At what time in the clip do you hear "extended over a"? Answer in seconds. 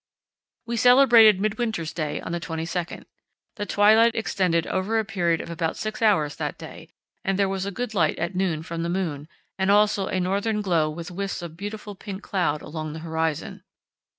4.15-5.05